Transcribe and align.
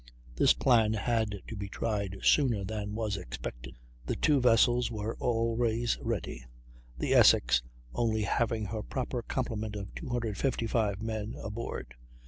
This 0.35 0.55
plan 0.55 0.93
had 0.93 1.43
to 1.47 1.55
be 1.55 1.69
tried 1.69 2.17
sooner 2.23 2.63
than 2.63 2.95
was 2.95 3.17
expected. 3.17 3.75
The 4.07 4.15
two 4.15 4.41
vessels 4.41 4.89
were 4.89 5.15
always 5.19 5.95
ready, 6.01 6.43
the 6.97 7.13
Essex 7.13 7.61
only 7.93 8.23
having 8.23 8.65
her 8.65 8.81
proper 8.81 9.21
complement 9.21 9.75
of 9.75 9.93
255 9.93 11.03
men 11.03 11.35
aboard. 11.39 11.93